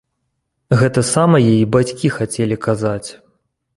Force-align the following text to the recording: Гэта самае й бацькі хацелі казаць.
Гэта 0.79 1.03
самае 1.15 1.43
й 1.57 1.69
бацькі 1.75 2.11
хацелі 2.17 2.59
казаць. 2.67 3.09